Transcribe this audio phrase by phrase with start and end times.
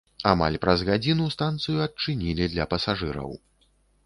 [0.29, 3.31] Амаль праз гадзіну станцыю адчынілі для пасажыраў.